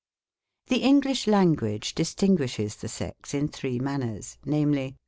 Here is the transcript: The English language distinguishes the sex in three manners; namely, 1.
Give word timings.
The 0.69 0.77
English 0.81 1.27
language 1.27 1.93
distinguishes 1.93 2.75
the 2.75 2.87
sex 2.87 3.35
in 3.35 3.49
three 3.49 3.77
manners; 3.77 4.39
namely, 4.43 4.85
1. 4.85 4.95